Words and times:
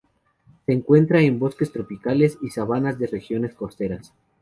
Se 0.65 0.71
encuentra 0.73 1.21
en 1.21 1.37
bosques 1.37 1.71
tropicales 1.71 2.39
y 2.41 2.49
sabanas 2.49 2.97
de 2.97 3.05
regiones 3.05 3.53
costeras. 3.53 4.15